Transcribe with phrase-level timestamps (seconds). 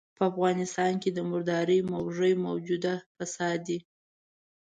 [0.17, 3.79] په افغانستان کې د مردارۍ موږی موجوده فساد دی.